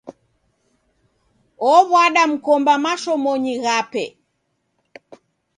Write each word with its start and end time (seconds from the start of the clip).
Ow'ada 1.75 2.23
mkomba 2.31 2.73
mashomonyi 2.83 3.53
ghape. 3.63 4.03